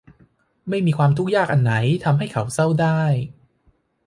[0.69, 3.01] ไม่มีความทุกข์ยากอันไหนทำให้เขาเศร้าได้